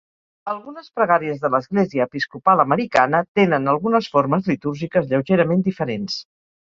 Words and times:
Algunes 0.51 0.85
pregàries 0.99 1.41
de 1.41 1.49
l'Església 1.55 2.07
Episcopal 2.09 2.63
Americana 2.63 3.19
tenen 3.41 3.73
algunes 3.75 4.07
formes 4.15 4.49
litúrgiques 4.53 5.07
lleugerament 5.13 5.63
diferents. 5.69 6.17